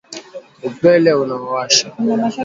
Upele 0.67 1.09
unaowasha 1.23 1.87